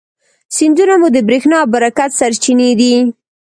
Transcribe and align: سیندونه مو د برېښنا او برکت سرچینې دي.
سیندونه 0.55 0.93
مو 1.01 1.07
د 1.15 1.17
برېښنا 1.27 1.57
او 1.63 1.67
برکت 1.73 2.11
سرچینې 2.19 2.69
دي. 2.79 2.93